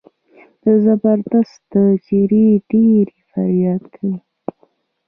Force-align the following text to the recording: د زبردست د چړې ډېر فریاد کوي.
د 0.63 0.65
زبردست 0.85 1.59
د 1.73 1.75
چړې 2.05 2.45
ډېر 2.69 3.07
فریاد 3.29 3.83
کوي. 3.95 4.17